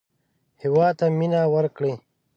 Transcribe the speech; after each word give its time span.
هېواد 0.61 0.93
ته 0.99 1.05
مېنه 1.17 1.41
وکړئ 1.53 1.93